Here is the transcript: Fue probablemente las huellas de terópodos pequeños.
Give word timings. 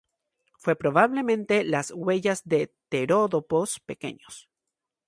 Fue 0.57 0.75
probablemente 0.75 1.63
las 1.63 1.91
huellas 1.91 2.41
de 2.43 2.73
terópodos 2.89 3.79
pequeños. 3.79 4.49